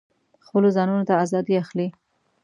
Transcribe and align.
خپلو 0.45 0.67
ځانونو 0.75 1.03
ته 1.09 1.13
آزادي 1.23 1.53
اخلي. 1.63 1.87